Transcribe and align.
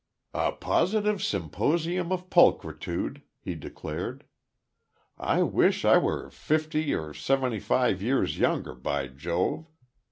"A 0.33 0.51
positive 0.51 1.21
symposium 1.21 2.11
of 2.11 2.31
pulchritude," 2.31 3.21
he 3.39 3.53
declared. 3.53 4.23
"I 5.19 5.43
wish 5.43 5.85
I 5.85 5.99
were 5.99 6.31
fifty 6.31 6.95
or 6.95 7.13
seventy 7.13 7.59
five 7.59 8.01
years 8.01 8.39
younger, 8.39 8.73
by 8.73 9.09
Jove! 9.09 9.67